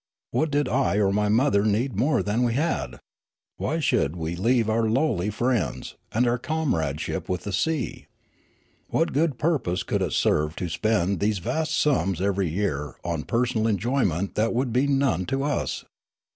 What 0.31 0.49
did 0.49 0.67
I 0.67 0.95
or 0.95 1.11
my 1.13 1.29
mother 1.29 1.63
need 1.63 1.95
more 1.95 2.23
than 2.23 2.41
we 2.41 2.55
had? 2.55 2.99
Wh} 3.61 3.77
should 3.79 4.15
we 4.15 4.35
leave 4.35 4.67
our 4.67 4.89
lowly 4.89 5.29
friends, 5.29 5.95
and 6.11 6.25
our 6.27 6.39
comradeship 6.39 7.29
with 7.29 7.43
the 7.43 7.53
sea? 7.53 8.07
What 8.87 9.13
good 9.13 9.37
purpose 9.37 9.83
could 9.83 10.01
it 10.01 10.13
serve 10.13 10.55
to 10.55 10.69
spend 10.69 11.19
these 11.19 11.37
vast 11.37 11.77
sums 11.77 12.19
every 12.19 12.49
year 12.49 12.95
on 13.03 13.25
personal 13.25 13.67
enjoyment 13.67 14.33
that 14.33 14.55
would 14.55 14.73
be 14.73 14.87
none 14.87 15.27
to 15.27 15.43
us 15.43 15.85